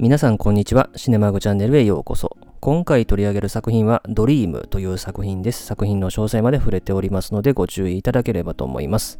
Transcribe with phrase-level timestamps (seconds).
[0.00, 0.90] 皆さんこんにちは。
[0.94, 2.36] シネマグチャンネルへようこそ。
[2.60, 5.66] 今回取り上げる作品はドリームという作品です。
[5.66, 9.18] 作品の詳細まで触れておりますのでご注意いただければと思います。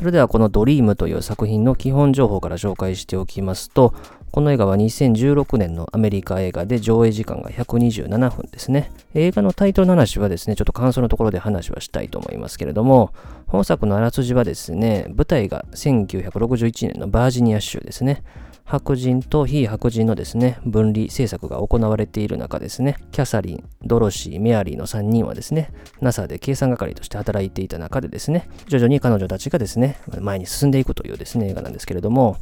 [0.00, 3.92] それではこのドリームという作品の基本情報から紹介しておきますと、
[4.30, 8.90] この映画は2016年のアメリカ映画で上映時間が127分ですね。
[9.12, 13.12] 映画のタイトルの話はですね、ちょっと感想のところで話はしたいと思いますけれども、
[13.46, 18.22] 本作のあらすじはですね、舞台が1961年のバージニア州ですね。
[18.70, 32.36] 白人と非白人のですね、分離政策が行われている中ですね、キャサリン、ドロシー、メアリーの3人はですね、NASA で計算係として働いていた中でですね、徐々に彼女たちがですね、前に進んでいくというですね、映画なんですけれども、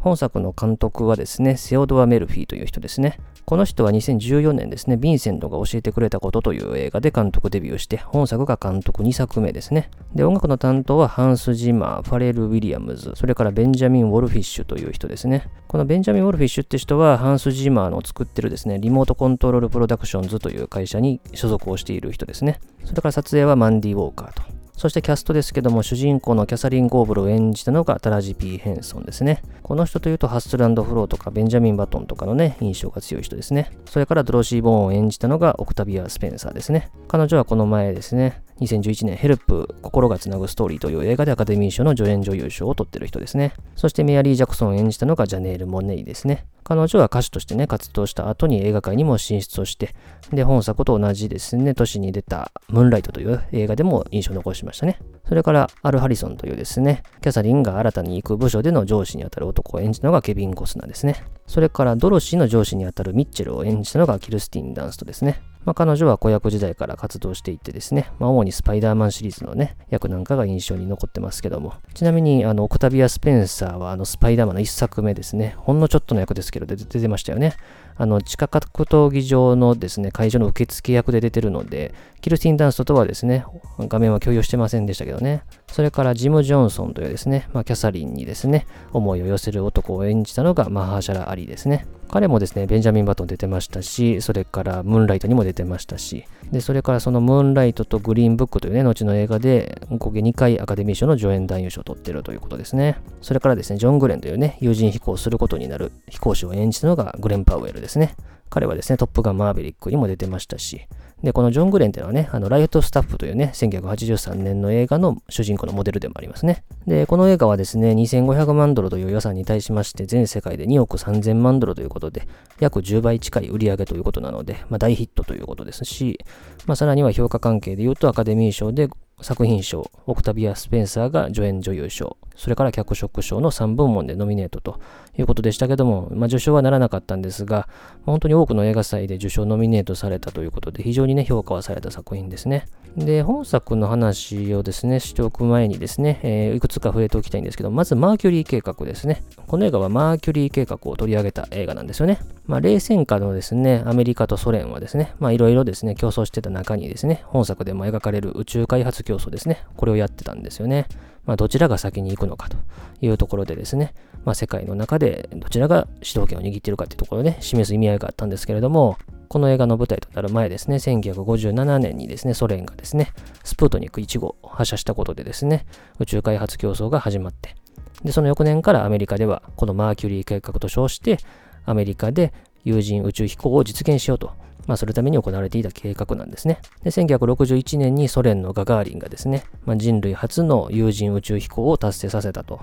[0.00, 3.18] 本作の監督はですね、セオドア・メルフィーという人ですね。
[3.44, 9.90] この人は2014年ですね、ヴィンセントが教えてくれたことという映画で監督デビューして、本作が監督2作目ですね。
[10.14, 15.48] で、音楽の担当はハンス・ジマー、ファレル・ウィリアムズ、それからベンジャミン・ウォルフィッシュという人ですね。
[15.68, 22.58] このベンジャミン・ウォルフィッシュって人は、ハンス・ジマーの作ってるですね、リモートコントロールプロダクションズという会社に所属をしている人ですね。
[22.84, 24.59] それから撮影はマンディ・ウォーカーと。
[24.80, 29.42] そしてキャストですけども、主人公のキャサリン・ゴーブルを演じたのがタラジ・ピー・ヘンソンですね。
[29.62, 33.70] この人というと、ハッスルフローとかベンジャミン・バトンとかのね、印象が強い人ですね。
[33.84, 36.88] それからドロシー・ボーンを演じたのがオクタビア・スペンサーですね。
[37.08, 43.54] 彼女はこの前ですね、2011年ヘルプ心がつなぐストーリーという映画でアカデミー賞の助演女優賞を取ってる人ですね。
[43.76, 46.46] そしてメアリー・ジャクソンを演じたのがジャネール・モネイですね。
[46.62, 49.94] 彼女は歌手としてね、活動した後に映画界にも進出をして、
[50.32, 55.00] で、本作と同じですね、年に出たムーンライトという映画でも印象を残しましたね。
[55.26, 61.24] それから、アル・ハリソンというですね、キャサリンが新たに行く部署での上司にあたる男を演じたのがケビン・コスナですね。
[61.46, 65.40] それから、ドロシーの上司にあたるミッチェルを演じたのがキルスティン・ダンストですね。
[65.64, 77.54] まあ、彼女は子役時代から活動していてですね、まあ、主にスパイダーマンシリーズのね、役なんかが印象に残ってますけども、ちなみに、あの、オクタビア・スペンサーは、あの、スパイダーマンの一作目ですね、ほんのちょっとの役ですけど、出てましたよね。
[78.00, 83.44] あの、地下格闘技場のですね、会場の受付役で出てるので、キルスティン・ダンストとはですね、
[83.78, 85.42] 画面は共有してませんでしたけどね。
[85.72, 91.86] それからジム・ジョンソンというですね、まあ、キャサリンにですね、思いを寄せる男を演じたのがマハーシャラ・アリですね。
[92.10, 102.96] 彼もですね、ベンジャミン・バトン出てましたし、それからムーンライトにも出てましたし、で、それからそのムーンライトとグリーンブックというね、後の映画で、合計2回アカデミー賞の助演男優賞を取ってるということですね。
[103.22, 108.16] それからですね、ジョン・グレンというね、友人飛行することになる飛行士を演じたのがグレン・パウエルですね。
[108.50, 110.86] 彼はですね、トップガンマーヴェリックにも出てましたし、
[111.22, 116.64] で、このジョン・グレンっていうのはね、あの、ライトスタッフというね、1983年の映画の主人公のモデルでもありますね。
[116.86, 122.26] で、この映画はですね、2500万ドルという予算に対しまして、全世界で2億3000万ドルということで、
[122.58, 126.18] 約10倍近い売り上げということなので、まあ、大ヒットということですし、
[126.66, 128.88] まあ、さらには評価関係で言うと、アカデミー賞で
[129.20, 134.80] 作品賞、オクタビア・スペンサーが助演女優賞、それから脚色賞の3部門でノミネートと
[135.18, 137.68] いうことでしたけども、まあ、受賞はならなかったんですが、
[138.06, 142.66] 本当に多くの映画祭で受賞ノミネートされたということで、非常にね、評価はされた作品ですね。
[142.96, 149.22] で、本作の話をですね、しておく前にですね、えー、いくつか触れておきたいんですけど、まずマーキュリー計画ですね。
[149.46, 152.20] この映画はマーキュリー計画を取り上げた映画なんですよね。
[152.46, 160.86] まあ、冷戦下のですね、アメリカとソ連はですね、まあ、いろいろですね、競争してた中にですね、本作でも描かれる宇宙開発競争ですね、これをやってたんですよね。
[161.24, 162.56] まあ、どちらが先に行くのかと
[163.00, 163.94] いうところでですね、
[164.24, 168.96] まあ、世界の中でどちらが主導権を握っているかというところで、示す意味合いがあったんですけれども、
[169.28, 173.12] この映画の舞台となる前ですね、1957年にですね、ソ連がですね、
[173.44, 175.66] スプートニク1号を発射したことでですね、
[176.00, 177.54] 宇宙開発競争が始まって、
[178.02, 181.18] で、その翌年からアメリカでは、このマーキュリー計画と称して、
[181.64, 182.32] アメリカで
[182.64, 184.32] 有人宇宙飛行を実現しようと、
[184.70, 186.60] まあ、そのために行われていた計画なんですね。
[186.84, 192.60] で、1961年にソ連のガガーリンがですね、まあ、人類初の有人宇宙飛行を達成させたと。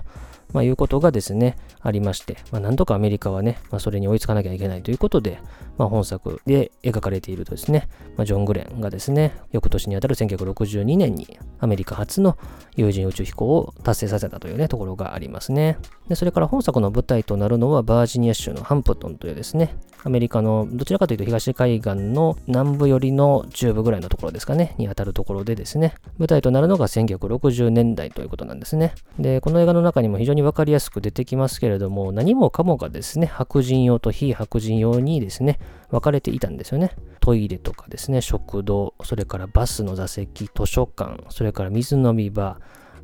[0.52, 5.40] まあ、いうことがですね、ありまして、まあ、なんとかアメリカはね、まあ、それに追いつかなきゃいけないということで、
[5.76, 12.36] まあ、本作で描かれているとですね、まあ、ジョン・グレンがですね、翌年にあたる1962年にアメリカ初の
[12.76, 15.78] 有人宇宙飛行を達成させたというね、ところがありますね。
[16.08, 28.94] で、それから本作の舞台となるのはバージニア州のハンプトンというですね、アメリカのどちらかというと東海岸の南部寄りの中部ぐらいのところですかね、にあたるところでですね、舞台となるのが1960年代ということなんですね。
[29.18, 35.58] で、この映画の中にも非常にわかりやすく出てきますけれども、何もかもがですね、白人用と非白人用にですね、
[35.90, 36.92] 分かれていたんですよね。
[37.20, 42.58] トイレとかですね、食堂、それからバスの座席、図書館、それから水飲み場、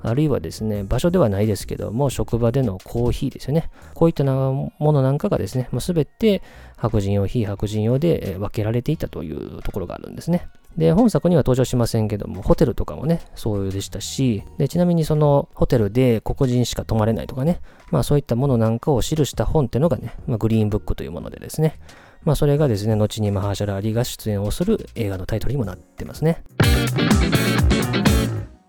[0.07, 3.71] あるいはですね、場所ではないですけども、職場でのコーヒーですよね。
[3.95, 6.43] こういったものなんかがですね、すべて
[6.77, 10.47] 白人用、非白人用で分けられていたというところがあるんですね。
[10.77, 17.61] で、本作には登場しませんけども、ホテルとかもね、そうでしたし、で、ちなみにそのホテルで黒人しか泊まれないとかね、
[17.91, 21.79] まあそういったものなんかを記した本ってのがね、まあ、グリーンブックというものでですね、
[22.25, 26.43] まあそれがですね、後にマハーシャラ・アリが出演をする映画のタイトルにもなってますね。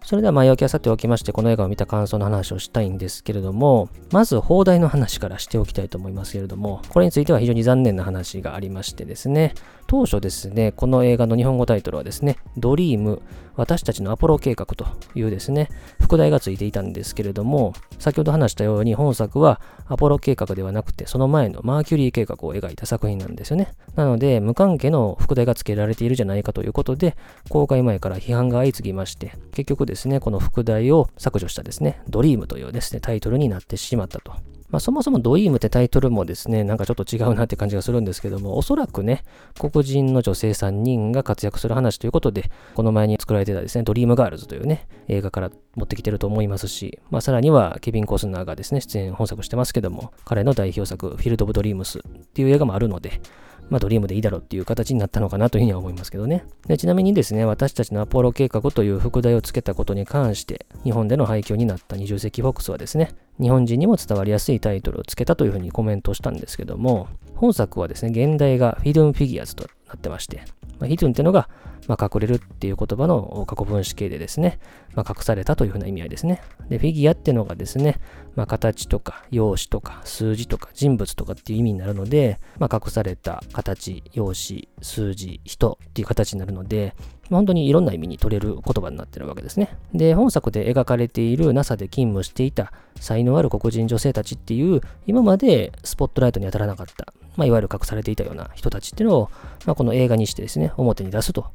[0.06, 9.56] それでは前置きはさておきまして、この映画を見た感想の話をしたいんですけれども、まず放題の話からしておきたいと思いますけれども、これについては非常に残念な話がありましてですね、
[9.88, 13.22] 当初ですね、この映画の日本語タイトルはですね、ドリーム、
[13.56, 15.70] 私たちのアポロ計画というですね、
[16.02, 23.74] 副題がついていたんですけれども、先ほど話したように本作はアポロ計画ではなくて、その前のマーキュリー計画を描いた作品なんですよね。
[23.96, 27.16] なので、無関係の副題が付けられているじゃないかということで、
[27.50, 34.34] 公開前から批判が相次ぎまして、結局ですね、この副題を削除したですね、ドリームというですね、タイトルになってしまったと
[34.76, 39.24] まあ、そもそもドリームってタイトルもですね、なんかちょっと違うなって感じがするんですけども、おそらくね、
[39.58, 52.02] 黒人の女性3人が活躍する話ということで、この前に作られてたですね、ドリームガールズというね、映画から持ってきてると思いますし、まあ、さらにはケビン・コスナーがですね、出演本作してますけども、彼の代表作、フィールド・オブ・ドリームスっ
[52.34, 53.22] ていう映画もあるので、
[53.70, 56.46] まあ、ドリームでいいだろうっていう形になったのかなというふうには思いますけどね。
[56.68, 70.44] でちなみにですね、私たちのアポロ計画という副題をつけたことに関して、日本での廃墟になった20世紀フォックスはですね、日本人にも伝わりやすいタイトルをつけたというふうにコメントしたんですけども、本作はですね、現代がフィルムフィギュアズとってまして、
[70.80, 71.50] まあ、ヒトゥンっていうのが、
[71.88, 74.60] まあ、隠れるっていう言葉の過去分詞形でですね、
[74.96, 76.42] まあ、隠されたというふうな意味合いですね。
[76.70, 78.00] で、フィギュアっていうのがですね、
[78.36, 86.96] まあ、形とか用紙とか数字とか人物とかっていう意味になるので、まあ、隠された形、用紙、数字、人っていう形になるので、
[87.30, 89.76] 本当にいろんな意味に取れる言葉になってるわけですね。
[89.94, 99.30] で、本作で描かれている NASA で勤務していた才能ある黒人女性たちっていう、今までスポットライトに当たらなかった、まあ、いわゆる隠されていたような人たちっていうのを、
[99.66, 101.48] まあ、この映画にしてですね、表に出すと、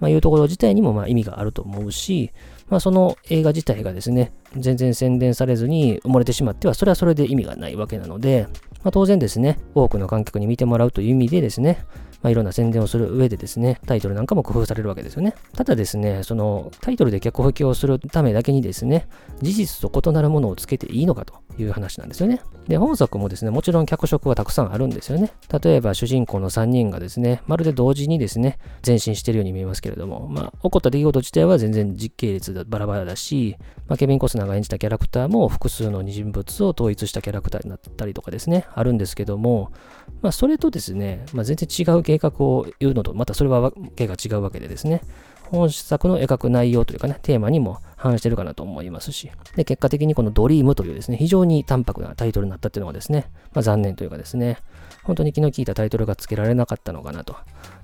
[0.00, 2.30] まあ、いうところ自体にもまあ意味があると思うし、
[2.68, 8.46] まあ、その映画自体がですね、全然宣伝されずに埋もれてしまっては、それはそれで意味がないわけなので、
[8.82, 11.84] まあ、当然ですね、多くの観客に見てもらうという意味でですね、
[12.22, 15.34] まあ、いろんな宣伝をする上でですね、タイトルなんかも工夫されるわけですよね。
[15.54, 19.08] ただですね、そのタイトルで脚本をするためだけにですね、
[19.40, 22.40] 事実と異なるものをつけていいのかという話なんですよね。
[22.68, 25.32] で、本作もですね、もちろん脚色はたくさんあるんですよね。
[25.62, 33.56] 例えば主人公の3人がですね、まるで同時にですね、前進してるように見えますけれども、まあ、起こった出来事自体は全然実系列バラバラだし、
[33.88, 39.72] まあ、ケビン・コスナーが演じたキャラクターも複数の人物を統一したキャラクターになったりとかですね、あるんですけども、
[40.20, 45.00] まあ、それとですね、まあ、全然違う計画を言うのと、またそれはわけが違うわけでですね、
[45.50, 54.58] 本作の描く内容というかね、テーマにも反してるかなと思いますし、で、結果的にこのドリームというですね、非常に淡白なタイトルになったっていうのがですね、まあ残念というかですね、
[55.02, 57.36] 本当に気の利いたタイトルが付けられなかったのかなと、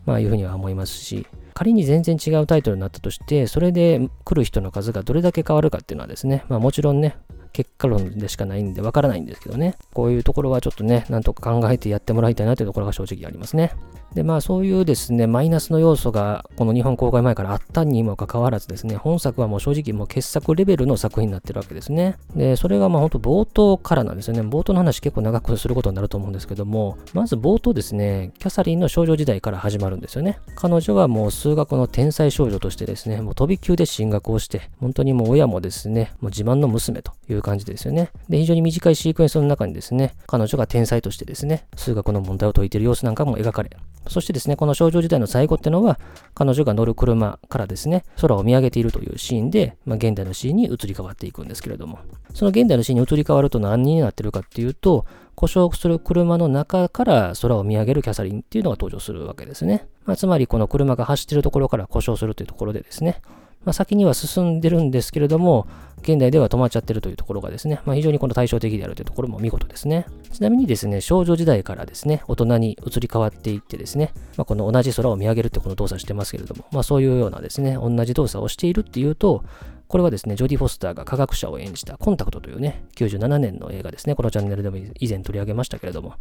[0.04, 7.16] まあいうふうには思いますし、仮に全然違うタイトルになったとして、それで来る人の数がどれだけ変わるかっていうのはですね、まあもちろんね、
[7.54, 9.76] 結果論でしかないんでわからないんですけどね。
[9.94, 13.72] こういうところはちょっとね、なんとか考えてやってもらいたいなというところが正直ありますね。
[14.14, 22.16] で、まあそういうですね、マイナスの要素がこの日本公開前からあったにもかかわらずですね、本作はもう正直もう傑作レベルの作品になってるわけですね。
[22.34, 24.42] で、それがまあ本当冒頭からなんですよね。
[24.42, 30.38] 冒頭の話結構長くすることになると思うんですけども、まず冒頭ですね、キャサリンの少女時代から始まるんですよね。
[30.54, 38.10] 彼女はもう数学の天才少女としてですね、もう飛び級で進学をして、本当にもう親もですね、もう自慢の娘という感じですよね。
[38.28, 43.70] で、非常に短いシークエンスの中にですね、彼女が天才としてですね、数学の問題を解いている様子なんかも描かれ、
[44.08, 46.00] そしてですね、この少女時代の最後ってのは、
[46.34, 51.98] 彼女が乗る車からですね、空を見上げているというシーンで、まあ、現代のシーンに移り変わっていくんですけれども、
[52.32, 59.86] その現代のシーンに移り変わると何になってるかっていうと、故障する車の中から空を見上げるキャサリンっていうのが登場するわけですね。
[60.06, 63.20] まあ、つまりこの車が走ってるところから故障するというところでですね、
[63.64, 65.66] まあ、先には進んでるんですけれども、
[66.02, 70.06] 現代では止まっちゃってるというところがですね、まあ、非常にこの対照的であるというところも見事ですね。
[70.32, 79.44] ちなみにですね、少女時代からですね、大人に移り変わっていってですね、まあ、この同じ空を見上げるってこの動作してますけれども、まあ、そういうようなですね、同じ動作をしているっていうと、
[79.88, 84.14] これはですね、ジョディ・フォスターが科学者を演じたコンタクトというね、97年の映画ですね。
[84.14, 86.14] このチャンネルでも以前取り上げましたけれども、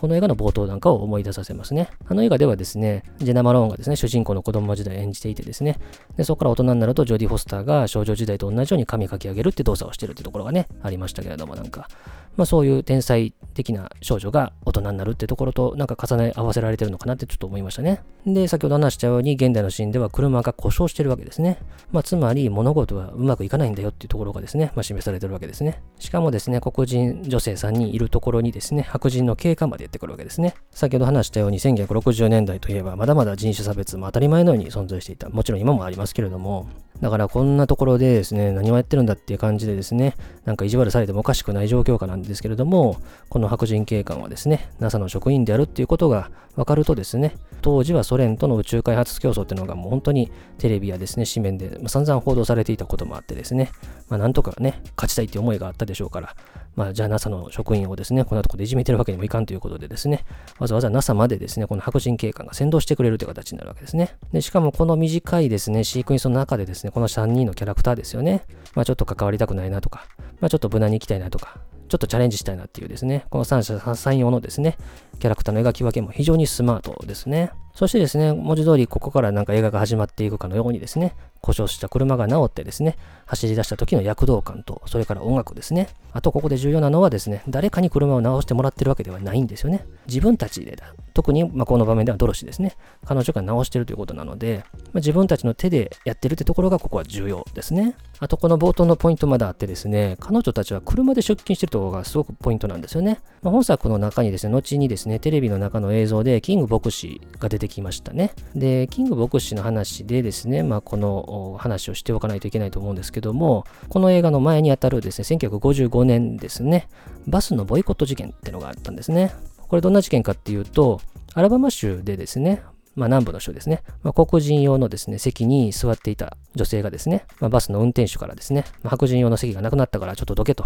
[0.00, 1.90] この映画の冒頭なんかを思い出させますね。
[2.06, 5.78] あの映画ではですね、ジェナ・マローンがですね、主人公の子供時代を演じていてですね、
[6.16, 11.88] でそこから大人になるとジョディ・フォスターが少女時代と同じように髪かき上げるって動作をしてるってところがね、ありましたけれども、なんか、
[12.36, 18.02] まあそういう天才的な少女が大人になるってところとなんか重ね合わせられてるのかなってちょっと思いましたね。
[18.26, 21.58] で、先ほど話したように現代のシーンでは車が故障してるわけですね。
[21.92, 25.82] まあつまり物事はうまくいかないんだよっていうところがですね、まあ、示されてるわけですね。
[25.98, 30.54] しかもですね、黒人女性3人いるところにですね、白人の警官までやってくるわけですね。
[30.70, 35.28] 先ほど話したように1960年代といえば、まだまだ人種差別も当たり前のように存在していた。
[35.28, 36.66] もちろん今もありますけれども、
[37.00, 42.96] だからこんなところでですね、何をやってるんだっていう感じでですね、なんか意地悪されてもおかしくない状況下なんですけれども、
[43.28, 53.70] この白人警官はですね、NASA の職員であるっていうことが分かるとですね、当時はソ連との宇宙開発競争っていうのがもう本当にテレビやですね、紙面で散々報道されていたことこともあってですね、
[54.08, 56.36] まあなんとかね、勝ちたいっていう思いがあったでしょうから、
[56.76, 60.24] まあじゃあ NASA の職員をですね、こんなとこでいじめてるわけにもいかんということでですね、
[60.58, 64.16] わざわざ NASA までですね、この白人警官が先導してくれるという形になるわけですね。
[64.32, 68.44] で、しかもこの短いですね、飼育員その中でですね、この3人のキャラクターですよね。
[68.74, 70.06] まあちょっと関わりたくないなとか、
[70.40, 74.76] まあちょっと無難に行きたいなとか、ちょっとチャレンジしたいなっていうですね、この三者三様のですね、
[75.18, 77.50] キャラクターの描き分けも非常にスマートですね。
[77.80, 85.88] そしてですね、文字通りここからなんか映画が始まっていくかのようにですね、故障した車が直ってですね、走り出した時の躍動感と、それから音楽ですね。
[86.12, 89.86] あとここで重要なのはですね、誰かに車を直してもらってるわけではないんですよね。
[90.06, 90.94] 自分たちでだ。
[91.14, 92.76] 特に、ま、この場面ではドロシですね。
[93.06, 97.94] 彼女が直してるということなので、ま、自分たちの手でやってるってところがここは重要ですね。
[98.18, 103.20] あとこの冒頭のポイントまだあってですね、彼女たちは車で出勤してるところがすごくポイントなんですよね。
[103.42, 108.32] まあ、本作の中にですね、後にですね、テレビの中の映像でキング牧師が出てきましたね。
[108.54, 116.88] で、キング牧師の話でですね、まあ、この話をしておかないといけないと思うんですけども、この映画の前にあたるですね、1955年ですね、
[117.26, 119.32] バスのボイコット事件ってのがあったんですね。
[119.68, 121.00] これどんな事件かっていうと、
[121.34, 122.62] アラバマ州でですね、
[122.96, 130.64] まあ、南部の州ですね、まあ、黒人用のですね、席に座っていた女性がですね、まあ、バスの運転手からですね、まあ、白人用の席がなくなったからちょっとどけと、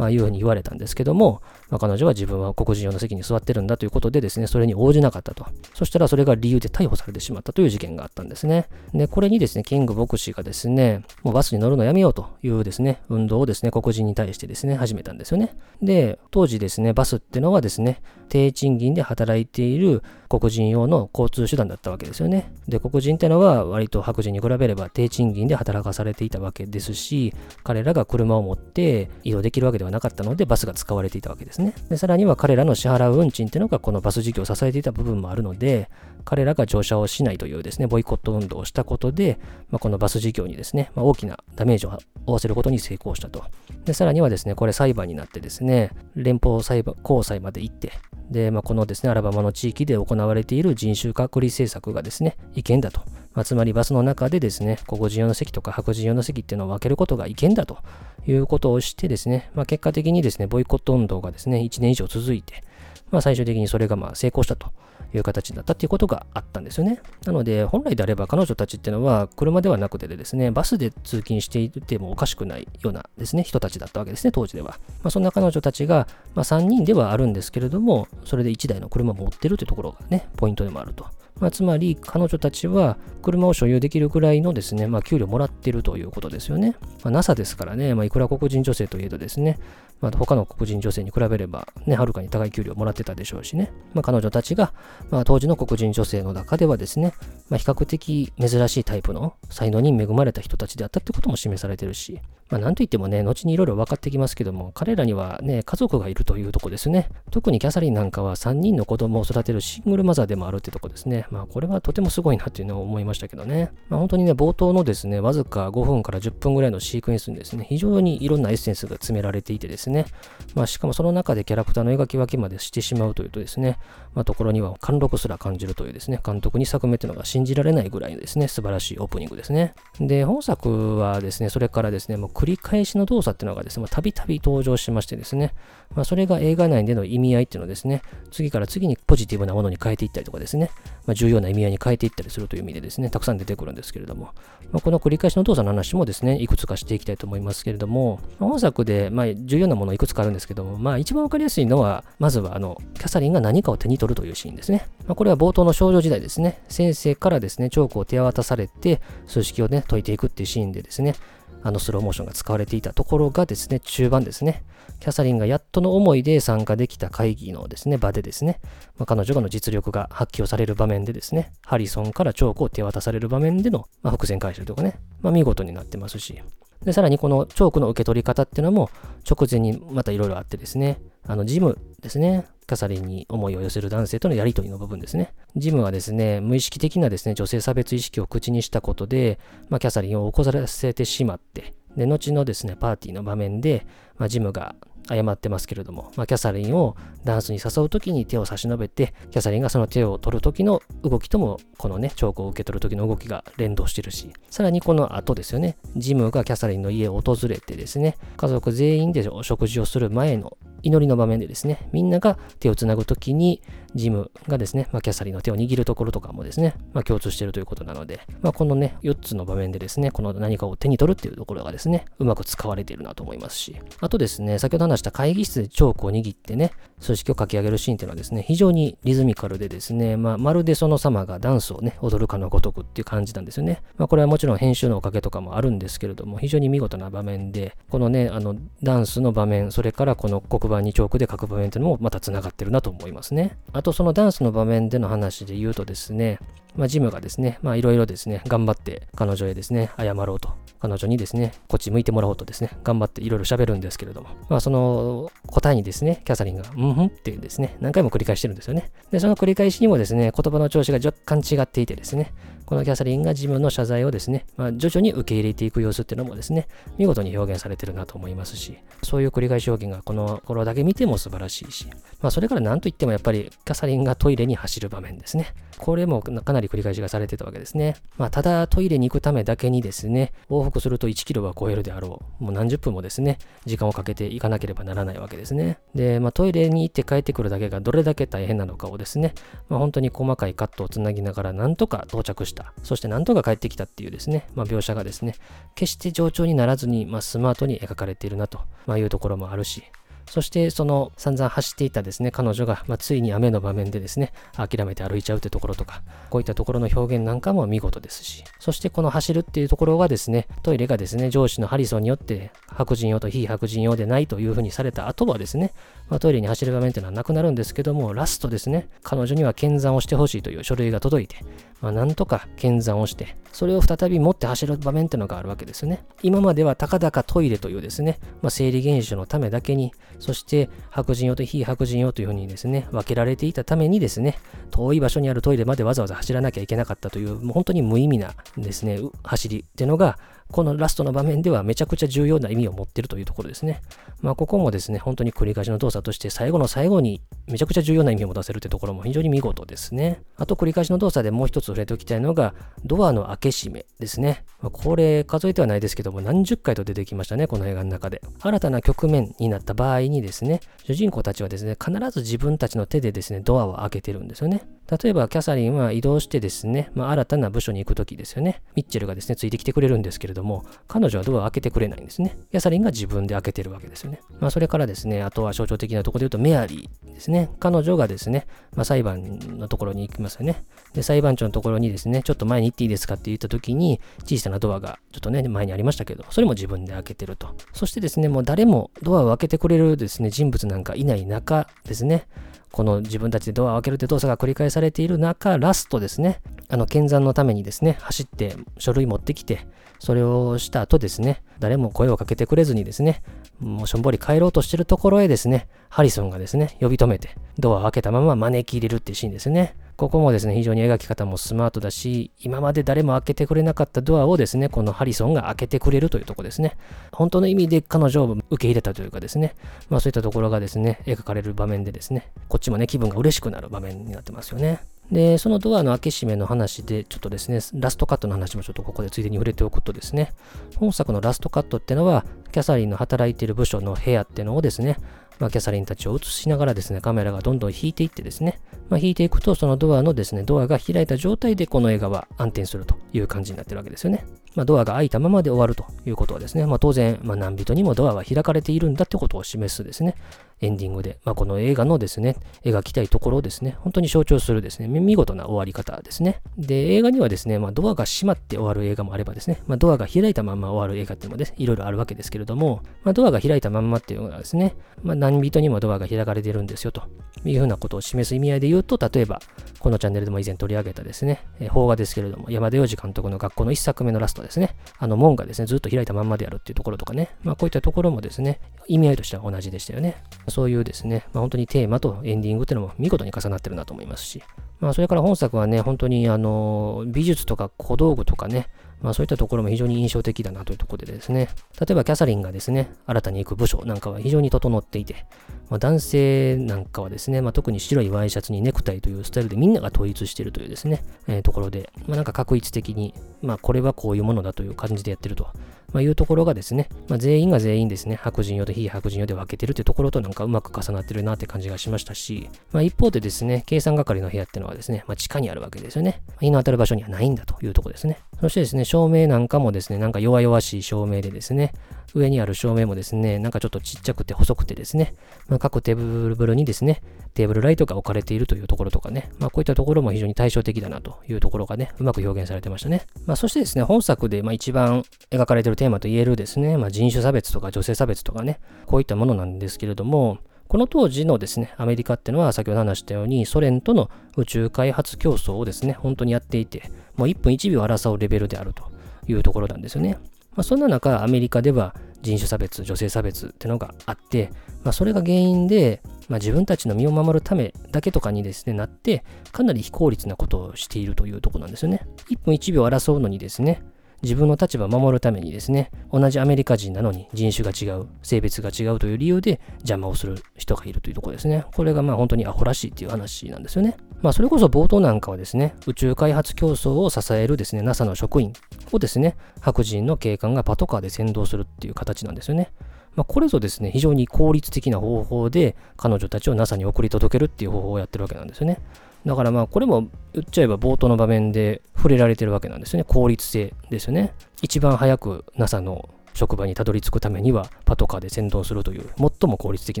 [0.00, 5.44] まあ、いうふうに言われたんですけども、まあ、彼女は自分は黒人用の席に座ってるんだということでですね、それに応じなかったと。
[5.74, 8.66] そしたらそれが理由で逮捕されてしまったという事件があったんですね。
[8.94, 15.54] で、これにですね、キング牧師がですね、もうバスに乗るのやめようというですね、運動をですね、黒人に対してですね、始めたんですよね。
[15.82, 22.52] で、当時ですね、バスってのはですね、低賃金で働いている黒人用の交通手段だったわけですよね。
[22.68, 27.34] で、黒人ってのは割と白人に比べれば低賃金で働かされていたわけですし、
[27.64, 31.74] 彼らが車を持って移動できるわけではなかったので、バスが使われていたわけですね。
[31.88, 35.90] で、さらには彼らの支払う運賃っていうのがこのバス事業を支えていた部分もあるので、
[36.24, 43.42] 彼らが乗車をしないというですね、ボイコット運動をしたことで、まあ、このバス事業にですね、まあ、大きなダメージを負わせることに成功したと。
[43.84, 47.92] で、さらにはですね、これ裁判になってですね、連邦裁判、高裁まで行って、
[48.30, 53.00] で、まあ、このですね、アラバマの地域で行われている人種隔離政策がですね、違憲だと。
[53.34, 57.78] まあ、つまりバスの中でですね、黒人用の席とか白人用の席っていうのを分けることが違憲だと
[58.26, 62.62] いうことをしてですね、まあ、結果的にですね、ボイコット運動がですね、1年以上続いて、
[63.10, 64.72] まあ、最終的にそれがまあ成功したと
[65.14, 67.00] いう形だったっていうことがあったんですよね。
[67.24, 74.78] なので、本来であれば彼女たちっていうのは車ではなくてですね、バスで通勤していてもおかしくないようなですね、人たちだったわけですね、当時では。
[75.02, 81.06] まあ、そんな彼女たちが、まあ、3人ではあるんですけれども、それで1台の車を持ってるというところがね、ポイントでもあると。
[81.40, 86.76] まあ、つまり彼女たちは車を所有できるくらいのですね、まあ、給料もらってるということですよね。
[87.02, 89.58] まあ、NASA ですからね、まあ、いくら黒人女性といえどですね、
[90.00, 94.72] まあ、他の黒人女性に比べれば、ね、はるかに高い給料をもらってたでしょうしね、まあ、彼女たちが、
[95.10, 97.12] まあ、当時の黒人女性の中ではですね、
[97.48, 107.08] まあ、比較的珍しいタイプの才能に恵まれた人たちであったってことも示されてるし、まあ、なんといってもね、後にいろいろ分かってきますけども、彼らにはね、家族がいるというとこですね。
[107.30, 111.26] 特にキャサリンなんかは3人の子供を育てるシングルマザーでもあるってとこですね。
[111.30, 113.72] まあ、これはとてもすごいなっていうのを思いましたけどね。
[113.88, 120.06] まあ、本当にね、冒頭のですね、わずか5分から10分ぐらいのシークエンスにですね、非常にいろんなエッセンスが詰められていてですね、
[120.54, 123.78] まあ、しかもその中でキャラクターの描き分けまでしてしまうというとですね、
[124.14, 129.74] まあ、ところには貫禄すら感じるというですね、監督2作目というのが信じられないぐらいのですね、素晴らしいオープニングですね。
[130.00, 135.52] で、本作はですね、それからですね、もう繰り返しの動作っていうのがですね、たびたび登場しましてですね、
[135.94, 140.70] まあ、それが映画内での意味合いっていうのをですね、次から次にポジティブなものに変えていったりとかですね、
[141.04, 144.30] まあ、重要な意味合いに変えていったりするという意味でですね、たくさん出てくるんですけれども、
[144.72, 154.86] まあ、この繰り返しの動作の話もですね、いくつかしていきたいと思いますけれども、まあ、本作で、ま、重要なものいくつかあるんですけども、まあ、一番わかりやすいのは、まずは、あの、キャサリンが何かを手に取るというシーンですね。
[155.06, 161.14] ま、これは冒頭の少女時代ですね、先生からですね、チョークを手渡されて、数式をね、解いていくっていうシーンでですね、
[161.62, 164.62] あのスローモーションが使われていたところがですね、中盤ですね、
[165.00, 168.60] キャサリンがやっとの思いで参加できた会議のですね、場でですね、
[168.98, 176.40] まあ、彼女がの実力が発揮をされる場面でですね、ハリソンからチョークを手渡される場面での、まあ、伏線回収とかね、まあ、見事になってますし、
[176.84, 178.90] で、さらにこのチョークの受け取り方っていうのも
[179.28, 185.34] 直前にまたいろいろあってですね、あの、ジムですね、キャサリンに思いを寄せる男性とのやりとりの部分ですね。
[185.56, 194.74] ジムはですね、無意識的なですね、女性差別意識を口にしたことで、まあ、キャサリンを起こさせてしまって、で、後のですね、パーティーの場面で、まあ、ジムが
[195.08, 213.62] 謝ってますけれども、まあ、キャサリンをダンスに誘う時に手を差し伸べて、キャサリンがその手を取る時の動きとも、このね、チョークを受け取る時の動きが連動してるし、さらにこの後ですよね、ジムがキャサリンの家を訪れてですね、家族全員でお食事をする前の祈りの場面でですね、みんなが手をつなぐときに、
[213.94, 226.72] ジムがですね、まあ、キャサリンの手を握るところとかもですね、まあ、共通しているということなので、まあ、このね、4つの場面でですね、この何かを手に取るっていうところがですね、うまく使われているなと思いますし、あとですね、先ほど話した会議室でチョークを握ってね、
[227.04, 233.82] 組織を書き上げるシーンっていうのはですね、非常にリズミカルでですね、まあ、まるでその様がダンスをね、踊るかのごとくっていう感じなんですよね。
[233.96, 243.58] まあ、これはもちろん編集のおかげとかもあるんですけれども、非常に見事な場面で、このね、あの、ダンスの場面、それからこの黒板にチョークで書く場面っていうのもまた繋がってるなと思いますね。
[243.72, 246.38] あとそのダンスの場面での話で言うとですね、
[246.76, 250.50] まあ、ジムがですね、まあ、いろいろですね、頑張って彼女へですね、謝ろうと。
[250.80, 258.90] 彼女にですね、こっち向いてもらおうとですね、頑張っていろいろ喋るんですけれども、まあ、その答えにですね、キャサリンが、うんふんってですね、何回も繰り返してるんですよね。
[259.10, 262.32] で、その繰り返しにもですね、言葉の調子が若干違っていてですね、
[262.70, 271.88] このキャサリンが自分の謝罪をですね、まあ、徐々に受け入れていく様子っていうのもですね、見事に表現されてるなと思いますし、そういう繰り返し表現がこの頃だけ見ても素晴らしいし、
[272.20, 275.52] まあ、それから何と言ってもやっぱりキャサリンがトイレに走る場面ですね。
[275.80, 277.96] これもかなり繰り返しがされてたわけですね。
[278.18, 282.44] まあ、ただトイレに行くためだけにですね、往復すると1キロは超えるであろう。
[282.44, 285.78] もう何十分もですね、時間をかけて行かなければならないわけですね。
[285.94, 289.32] で、まあ、トイレに行って帰ってくるだけがどれだけ大変なのかをですね、
[289.70, 292.74] まあ、本当に細かいカットをつなぎながらなんとか到着した。
[292.82, 295.34] そしてなんとか帰ってきたっていうですね、まあ、描写がですね、
[295.74, 299.82] 決して冗長にならずに、まあ、スマートに描かれているなと、ま、いうところもあるし、
[300.30, 315.72] そしてその散々走っていたですね、彼女が、まあ、ついに雨の場面でですね、諦めて歩いちゃうというところとか、こういったところの表現なんかも見事ですし、そしてこの走るっていうところはですね、トイレがですね、上司のハリソンによって白人用と非白人用でないというふうにされた後はですね、
[316.08, 321.38] まあ、トイレに走る場面っていうのはなくなるんですけども、ラストですね、彼女には検算をしてほしいという書類が届いて、
[321.80, 326.04] まあ、なんとか検算をして、それを再び持って走る場面っていうのがあるわけですね。
[326.22, 334.38] 今まではたかだかトイレというですね、まあ、生理現象のためだけに、そして白人用と非白人用というふうにですね、分けられていたためにですね、
[334.70, 340.18] 遠い場所にあるトイレまでわざわざ走らなきゃいけなかったという、もう本当に無意味なですね、走りっていうのが、
[340.50, 343.82] このラストの場面ではめちゃくちゃ重要な意味を持ってるというところですね。
[344.20, 350.22] まあ、ここもですね、本当に繰り返しの動作として最後の最後にめちゃくちゃ重要な意味を持たせるというところも非常に見事ですね。
[350.36, 354.44] あと繰り返しの動作でもう一つ触れておきたいのが、ドアの開け閉めですね。
[354.60, 358.20] まあ、これ数えてはないですけども何十回と出てきましたね、この映画の中で。
[358.40, 364.62] 新たな局面になった場合にですね、主人公たちはですね、必ず自分たちの手でですね、ドアを開けてるんですよね。
[364.90, 368.60] 例えば、キャサリンは移動してですね、まあ、新たな部署に行くときですよね。
[368.74, 372.36] ミッチェルがですね、ついてきてくれるんですけれども、彼女はドアを開けてくれないんですね。
[372.50, 374.20] キャサリンが自分で開けてるわけですよね。
[374.40, 377.50] まあ、それからですね、あとは象徴的なところで言うと、メアリーですね。
[377.60, 380.64] 彼女がですね、まあ、裁判のところに行きますよね。
[380.92, 387.54] で、裁判長のところにですね、ちょっと前に行っていいですかって言ったときに、小さなドアがちょっとね、前にありましたけど、それも自分で開けてると。
[387.72, 392.26] そしてですね、もう誰もドアを開けてくれるですね、人物なんかいない中ですね、
[392.72, 399.66] この自分たちでドアを開けるって動作が繰り返されている中、ラストですね、あの、検算のためにですね、走って書類持ってきて、
[400.00, 403.22] それをした後ですね、誰も声をかけてくれずにですね、
[403.60, 409.76] もうしょんぼり帰ろうとしてるところへですね、ハリソンがですね、呼び止めて、ドアを開けたまま招き入れるっていうシーンですね。
[409.96, 416.78] ここもですね、非常に描き方もスマートだし、今まで誰も開けてくれなかったドアをですね、このハリソンが開けてくれるというところですね。
[417.12, 419.54] 本当の意味で彼女を受け入れたというかですね、
[419.90, 424.80] まあそういったところがですね、描かれる場面でですね、こっちもね、気分が嬉しくなる場面になってますよね。
[425.10, 430.32] で、そのドアの開け閉めの話で、ちょっとですね、ラストカットの話もちょっとここでついでに触れておくとですね、
[430.76, 434.96] 本作のラストカットってのは、キャサリンの働いている部署の部屋ってのをですね、
[435.40, 444.26] まあ、キャサリンたちを映しながらですね、カメラがどんどん引いていってですね、まあ、引いていくと、そのドアのですね、ドアが開いた状態でこの映画は暗転するという感じになってるわけですよね。
[444.54, 450.14] まあ、ドアが開いたままで終わるということはですね、まあ、当然、まあ、何人にもドアは開かれているんだってことを示すですね、
[450.60, 456.40] エンディングで、まあ、この映画のですね、描きたいところをですね、本当に象徴するですね、見事な終わり方ですね。
[456.58, 467.02] で、映画にはですね、まあ、ドアが閉まって終わる映画もあればですね、まあ、ドアが開いたまま終わる映画っていうのもですね、いろいろあるわけですけれども、まあ、ドアが開いたまんまっていうのはですね、まあ、何人にもドアが開かれてるんですよと
[467.44, 469.40] いうふうなことを示す意味合いで言うと、例えば、
[469.78, 480.16] このチャンネルでも以前取り上げたですね、え邦画ですけれども、山田洋次監督の学校の一作目のラストですね、あの門がですね、ずっと開いたまんまであるっていうところとかね、まあ、こういったところもですね、意味合いとしては同じでしたよね。
[480.50, 484.42] そういうですね、まあ、本当にテーマとエンディングっていうのも見事に重なってるなと思いますし、
[484.80, 488.68] まあ、それから本作はね、本当にあの美術とか小道具とかね、
[489.02, 495.26] まあそういったところも非常に印象的だなというところでですね、例えばキャサリンがですね、新たに行く部署なんかは非常に整っていて、
[495.70, 505.48] まあ、男性なんかはですね、まあ、特に白いワイシャツにネクタイというスタイルでみんなが統一しているというですね、えー、ところで、まあ、なんか確一的に、まあこれはこういうものだという感じでやってると。
[505.92, 516.22] ま、いうところがですね、ま、全員が全員ですね、白人用と非白人用で分けてるというところとなんかうまく重なってるなって感じがしましたし、まあ、一方でですね、計算係の部屋っていうのはですね、ま、地下にあるわけですよね。
[516.40, 518.18] 日の当たる場所にはないんだというところですね。
[518.40, 521.72] そしてですね、照明なんかもですね、なんか弱々しい照明でですね、
[522.14, 525.14] 上にある照明もですね、なんかちょっとちっちゃくて細くてですね、
[525.48, 527.02] まあ、各テーブルにですね、
[527.34, 533.06] テーブルライトが置かれているというところとかね、まあ、こういったところも非常に対照的だなというところがね、うまく表現されてましたね。
[533.26, 540.38] まあ、そしてですね、本作でまあ一番描かれているテーマと言えるですね、まあ、人種差別とか女性差別とかね、こういったものなんですけれども、
[540.70, 548.84] この当時のですね、アメリカってのは先ほど話したように、ソ連との宇宙開発競争をですね、本当にやっていて、もう1分1秒争うレベルであると
[549.26, 550.16] いうところなんですよね。
[550.52, 554.50] まあ、そんな中、アメリカでは人種差別、女性差別っていうのがあって、
[554.84, 562.06] まあ、それが原因で、まあ、自分たちの身を守るためだけとかにですね、なって、かなり非効率なことをしているというとこなんですよね。
[562.30, 563.82] 1分1秒争うのにですね、
[564.22, 571.64] 自分の立場を守るためにですね、同じアメリカ人なのに人種が違う、性別が違うという理由で邪魔をする人がいるというところですね。
[571.74, 573.96] これがまあ本当にアホらしいっていう話なんですよね。
[574.22, 578.52] まあそれこそ冒頭なんかはですね、宇宙開発競争を支えるですね、NASA の職員
[578.92, 582.72] をですね、白人の警官がパトカーで先導するっていう形なんですよね。
[583.16, 588.78] まあ、これぞですね、非常に効率的な方法で彼女たちを NASA に送り届けるっていう方法をやってるわけなんですよね。
[589.26, 593.04] だからまあこれも言っちゃえば冒頭の場面で触れられてるわけなんですよね。
[593.04, 594.32] 効率性ですよね。
[594.62, 600.00] 一番早く NASA の職場にたどり着くためにはパトカーで先導するという最も効率的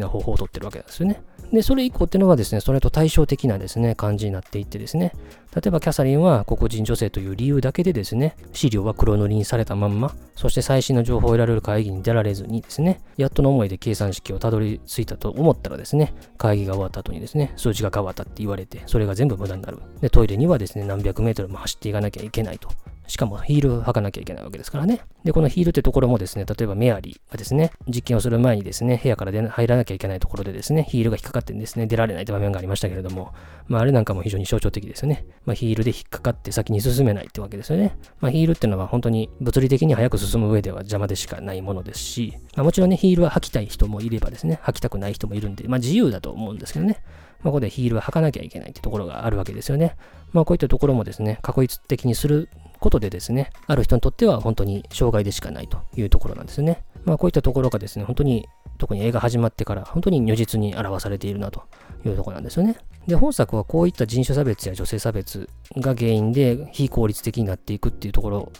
[0.00, 1.22] な方法をとってるわけなんですよね。
[1.52, 5.12] で、それ以降っていうのはですね、それと対照的なですね、感じになっていってですね、
[5.54, 19.78] 例えばキャサリンは黒人女性という理由だけでですね、資料は黒塗りにされたまんま、そして最新の情報を得られる会議に出られずにですね、やっとの思いで計算式をたどり着いたと思ったらですね、会議が終わった後にですね、数値が変わったって言われて、それが全部無駄になる。
[20.00, 22.68] で、トイレにはですね、何百メートルも走っていかなきゃいけないと。
[23.10, 25.00] しかもヒールを履かなきゃいけないわけですからね。
[25.24, 33.34] で、このヒールってところもですね、例えばメアリーがですね、実験をする前にですね、部屋から入らなきゃいけないところでですね、ヒールが引っかかってですね、出られないって場面がありましたけれども、
[33.66, 35.26] まああれなんかも非常に象徴的ですよね。
[35.44, 37.98] まあヒールで引っかかって先に進めないってわけですよね。
[38.20, 47.02] まあヒールっていうのは本当に物理的に早く進む上では邪魔でしかないものですし、まあもちろんね、ヒールは履きたい人もいればですね、履きたくない人もいるんで、まあ自由だと思うんですけどね。
[47.42, 49.96] まあ、ここでヒールは履かなきゃいけないってところがあるわけですよね。
[50.32, 52.48] まあ、こういったところもですね、確率的にする
[52.78, 56.82] ことでですね、ある人にとっては本当に障害でしかないというところなんですね。
[57.04, 58.48] まあこういったところがですね、本当に
[58.78, 61.62] 特に映画始まってから本当に如実に表されているなと
[62.04, 62.76] いうところなんですよね。
[63.06, 68.52] で、本作はこういった人種差別や女性差別が原因で非効率的になっていくっていうところ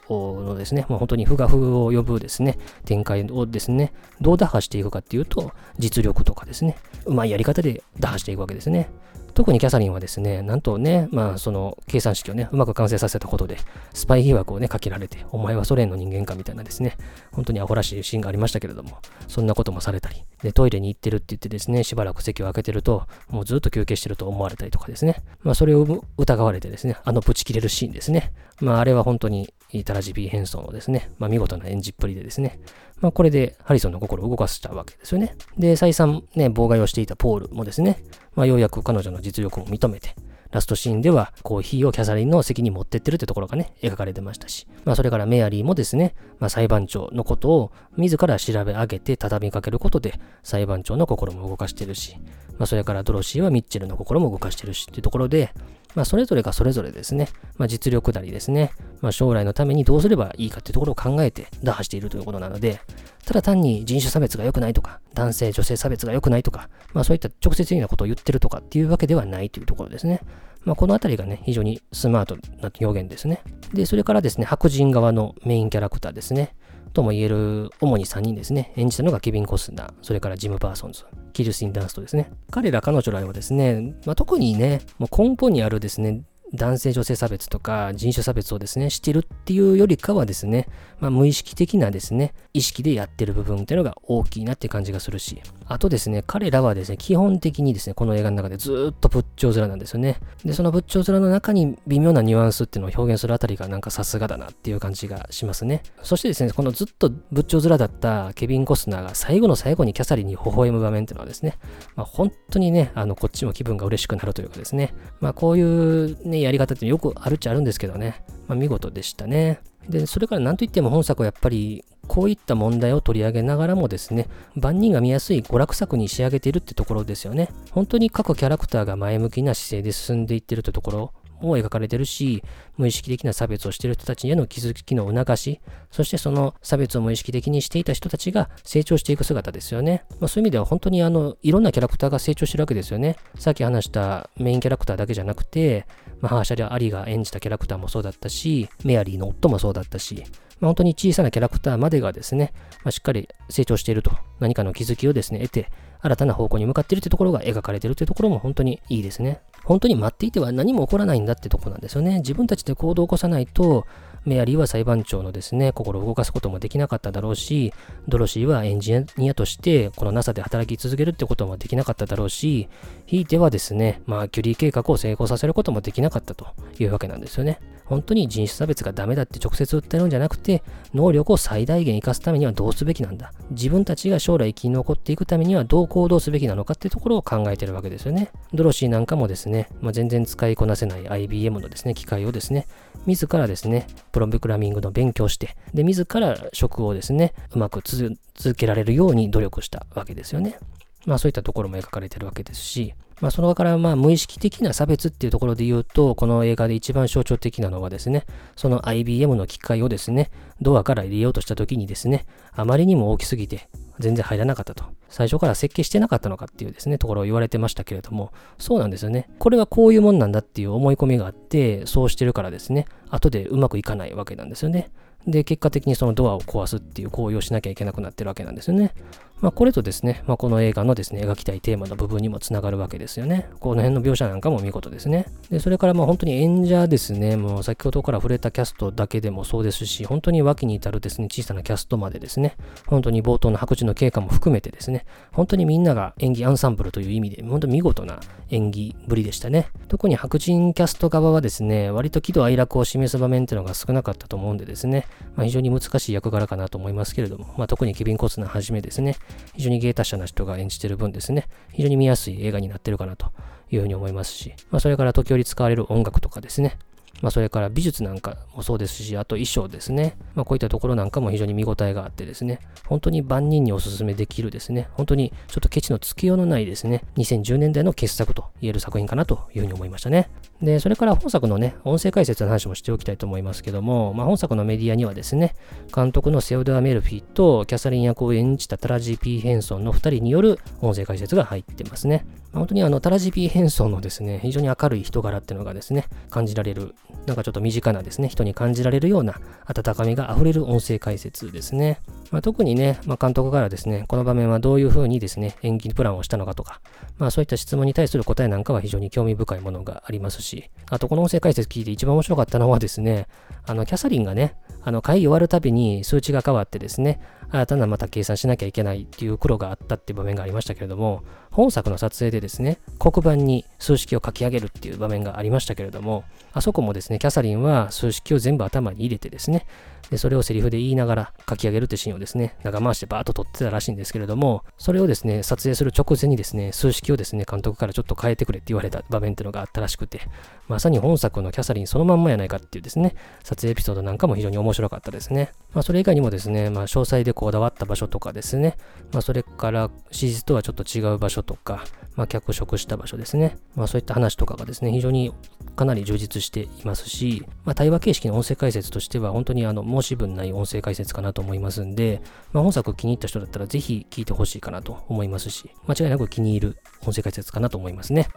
[0.43, 8.89] のですね、まあ、本当に不が不を呼ぶですね、展開をですね、どう打破していくかっていうと、実力とかですね、うまいやり方で打破していくわけですね。
[9.35, 13.59] 特にキャサリンはですね、なんとね、まあその計算式をね、うまく完成させたことで、
[13.95, 16.97] スパイ疑惑をね、かけられて、お前はソ連の人間かみたいなですね、
[17.33, 29.53] 本当にアホらしいシーンがありましたけれども、そんなこともされたり、で、トイレに行ってるって言ってですね、しばらく席を空けてると、もうずっと休憩してると思われたりとかですね、まあそれを疑われてですね、あのブチ切れるシーンですね、まああれは本当に
[29.85, 32.61] タラジビー変装のですね、まあ見事な演じっぷりでですね、
[33.01, 35.37] まあこれでハリソンの心を動かしたわけですよね。
[35.59, 38.03] で、再三ね、妨害をしていたポールもですね、
[38.35, 40.15] まあようやく彼女の実力も認めて、
[40.51, 52.17] ラストシーンではコーヒーをキャサリンの席に持ってってるってところがね、描かれてましたし、まあそれからメアリーもですね、まあ裁判長のことを自ら調べ上げて畳みかけることで裁判長の心も動かしてるし、
[52.59, 55.55] まあそれからドロシーはミッチェルの心も動かしてるしっていうところで、
[55.95, 62.81] まあ、それぞれがそれぞれですね、まあ、実力なりですね、まあ、将来のためにどうすればいいかっていうところを考えて打破しているということなので、
[63.25, 70.21] ただ単に人種差別が良くないとか、男性、女性差別が良くないとか、まあ、そういった直接的なことを言ってるとかっていうわけではないというところですね。
[70.65, 73.43] まあ、このあたりがね、非常にスマートな表現ですね。
[73.73, 76.55] で、それからですね、白人側のメインキャラクターですね。
[76.93, 78.73] とも言える主に3人ですね。
[78.77, 82.31] 演じたのがケビン・コスナー、それからジム・パーソンズ、キルスティン・ダンストですね。
[82.51, 86.23] 彼ら彼女らはですね、まあ、特にね、もう根本にあるですね、
[86.53, 100.19] 男性女性差別とか人種差別をですね、してるっていうよりかはですね、まあ、無意識的なですね、意識でやってる部分っていうのが大きいなって感じがするし、あとですね、彼らはですね、基本的にですね、この映画の中でずっと仏頂面なんですよね。
[100.45, 105.83] で、その仏頂面の中に微妙なニュアンスっていうのを表現するあたりがなんかさすがだなっていう感じがしますね。
[106.03, 111.59] そしてですね、このずっと仏頂面だったケビン・コスナーが最後の最後にキャサリンに微笑む場面っていうのはですね、
[111.95, 119.61] まあ、本当にね、あの、こっちも気分が嬉しくなるというかですね、まあ、こういうね、やり方ってよくあるっちゃあるんですけどね、まあ、見事でしたね。
[119.89, 127.49] で、それから何といっても本作はやっぱりこういった問題を取り上げながらもですね、万人が見やすい娯楽作に仕上げているってところですよね。
[127.71, 132.43] 本当に各キャラクターが前向きな姿勢で進んでいってるってところを描かれてるし、
[132.77, 140.05] 無意識的な差別をしている人たちへの気づきの促し、そしてその差別を無意識的にしていた人たちが成長していく姿ですよね。
[140.21, 143.17] まあ、そういう意味では本当にあの、いろんなキャラクターが成長してるわけですよね。
[143.39, 145.87] さっき話したメインキャラクターだけじゃなくて、
[146.21, 150.25] まあ、ハーシャでアリが演じたキャラクターもそうだったし、メアリーの夫もそうだったし、
[150.61, 152.53] まあ、本当に小さなキャラクターまでがですね、
[152.85, 155.71] まあ、しっかり成長していると、何かの気づきをですね、得て、
[156.03, 159.41] 新たな方向に向かっているというところが描かれているというところも本当にいいですね。
[159.65, 162.19] 本当に待っていては何も起こらないんだってところなんですよね。
[162.19, 163.87] 自分たちで行動を起こさないと、
[164.25, 167.73] メアリーは裁判長のですね、心を動かすこともできなかっただろうし、
[168.09, 172.69] ドロシーはエンジニアとしてこの NASA で働き続けるってこともできなかっただろうし、
[173.07, 177.61] ひいてはですね、まあ、キュリー計画を成功させることもできなかったというわけなんですよね。
[177.91, 180.63] 本当に人種差別がダメだって直接訴えるんじゃなくて、
[180.95, 183.33] 能力を最大限活かすためにはどうすべきなんだ。
[183.51, 188.31] 自分たちが将来生き残っていくためにはどう行動すべきなのかっていうところを考えてるわけですよね。
[188.55, 192.69] ドロシーなんかもですね、まあ、全然使いこなせない IBM のですね、機械をですね、
[193.07, 200.61] 自らですね、プログラミングの勉強して、で、自ら職をですね、うまく続けられるように努力したわけですよね。
[201.07, 208.25] まあそういったところも描かれてるわけですし、まあ、その場からまあ無意識的な差別っていうところで言うと、この映画で一番象徴的なのはですね、
[208.57, 210.31] その IBM の機械をですね、
[210.61, 214.85] ドアから入れようとした時にですね、あまりにも大きすぎて全然入らなかったと。
[215.11, 219.29] 最初から設計してなかったのかっていうですね、ところを言われてましたけれども、そうなんですよね。
[219.39, 224.91] これはこういうもんなんだっていう思い込みがあって、そうしてるからですね、後でうまくいかないわけなんですよね。
[225.27, 228.93] で、結果的にそのドアを壊すっていう行為をしなきゃいけなくなってるわけなんですよね。
[229.41, 233.49] まあ、これとですね、まあ、この映画のですね、描きたいテーマの部分にもつながるわけですよね。
[233.59, 235.27] この辺の描写なんかも見事ですね。
[235.51, 242.57] で、それからまあ本当に演者ですね、もう先ほどから触れたキャストだけでもそうですし、本当に脇に至るですね、小さなキャストまでですね、
[242.87, 249.69] 本当に冒頭の白地の経過も含めてですね、本当にみんなが演技アンサンブルという意味で、本当に見事な演技ぶりでしたね。
[249.89, 259.17] 特に白人キャスト側はですね、割と喜怒哀楽を示す場面っていうのが少なかったと思うんでですね、まあ、非常に難しい役柄かなと思いますけれども、まあ、特にケビン・コスナーはじめですね、
[259.55, 263.33] 非常に芸達者な人が演じてる分ですね、非常に見やすい映画になってるかなと
[263.71, 266.79] いうふうに思いますし、まあ、それから時折使われる音楽とかですね、
[267.21, 270.17] まあ、それから美術なんかもそうですし、あと衣装ですね。
[270.35, 280.31] まあ、こういったところなんかも非常に見応えがあってですね、本当に万人にお勧めできるですね、本当にちょっとケチのつけようのないですね、2010年代の傑作と言える作品かなというふうに思いましたね。
[280.63, 285.55] で、それから本作のね、音声解説の話もしておきたいと思いますけども、まあ、本作のメディアにはですね、
[285.95, 292.27] 監督のセオドア・メルフィとキャサリン役を演じたタラジー・ピー・ヘンソンの2人による音声解説が入ってますね。
[292.53, 296.95] 本当にあの、タラジー・ピー・ヘンソンのですね、非常に明るい人柄っていうのがですね、感じられる、
[297.27, 302.01] なんかちょっと身近なですね、人に感じられるような温かみが溢れる音声解説ですね。
[302.31, 306.81] まあ、特にね、まあ、監督からですね、この場面はどういう風にですね、演技プランをしたのかとか、
[307.19, 313.27] まあそういった質問に対する答えなんかは非常に興味深いものがありますし、あとこの音声解説聞いて一番面白かったのはですね、
[313.67, 317.21] あの、キャサリンがね、あの、会議終わるたびに数値が変わってですね、
[317.51, 329.67] 新たなまた計算しなきゃいけないっていう苦労があったっていう場面がありましたけれども、本作の撮影でですね、黒板に数式を書き上げるっていう場面がありましたけれども、あそこもですね、キャサリンは数式を全部頭に入れてですね、
[330.11, 340.21] で、それをセリフで言いながら書き上げるってシーンをですね、長回しでバーッと撮ってたらしいんですけれども、それをですね、撮影する直前にですね、数式をですね、監督からちょっと変えてくれって言われた場面っていうのがあったらしくて、
[340.69, 345.53] まさに本作のキャサリンそのまんまやないかっていうですね、撮影エピソードなんかも非常に面白かったですね。
[345.73, 348.77] まあ、それ以外にもですね、まあ、詳細でこだわった場所とかですね、
[349.13, 351.85] まあ、それから史実とはちょっと違う場所とか、
[352.17, 353.57] まあ、脚色した場所ですね。
[353.77, 355.33] まあ、そういった話とかがですね、非常に
[355.77, 368.29] かなり充実していますし、まあ、対話形式の音声解説としては、本当にあの申し分ない音声解説かなと思いますんで、まあ、本作気に入った人だったらぜひ聞いてほしいかなと思いますし、間違いなく気に入る音声解説かなと思いますね。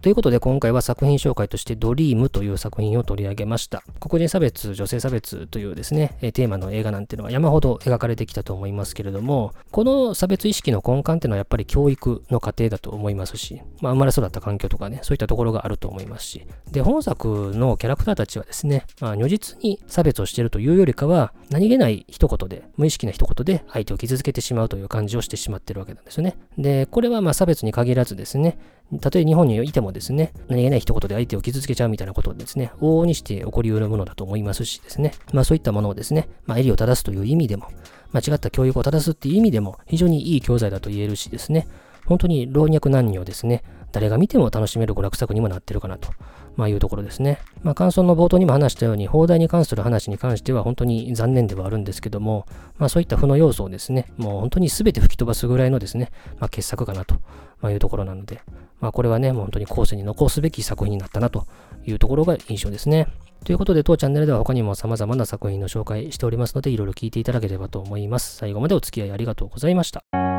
[0.00, 3.82] ということで今回は作品紹介としてドリームという作品を取り上げました。
[3.98, 26.36] 黒人差別、女性差別というですね、テーマの映画なんていうのは山ほど描かれてきたと思いますけれども、この差別意識の根幹っていうのはやっぱり教育の過程だと思いますし、まあ生まれ育った環境とかね、そういったところがあると思いますし、で、本作のキャラクターたちはですね、まあ如実に差別をしているというよりかは、何気ない一言で、無意識な一言で相手を傷つけてしまうという感じをしてしまってるわけなんですよね。
[26.56, 28.58] で、これはま差別に限らずですね、
[29.02, 37.68] たとえ日本にいてもですね、何気ない一言で相手を傷つけちゃうみたいなことをですね、往々にして起こり得るものだと思いますしですね、まあそういったものをですね、まあ襟を正すという意味でも、
[38.12, 41.66] 間違った教育を正すっていう意味でも、非常にいい教材だと言えるしですね、
[42.06, 46.10] 本当に老若男女ですね、誰が見ても楽しめる娯楽作にもなってるかなと、
[46.56, 47.38] まあ、いうところですね。
[47.62, 52.46] まあ、感想の冒頭にも話したように、放題に関する話に関しては本当に残念ではあるんですけども、
[52.78, 57.16] まあ、そういった負の要素をですね、もう本当に全て吹き飛ばすぐらいのですね、まあ、傑作かなと、
[57.60, 58.40] まいうところなので、
[58.80, 61.46] まあ、これはね、本当に後世に残すべき作品になったなと
[61.84, 63.08] いうところが印象ですね。
[63.44, 68.36] ということで、当チャンネルでは他にも様々な作品の紹介しておりますので、いろいろ聞いていただければと思います。
[68.36, 70.37] 最後までお付き合いありがとうございました。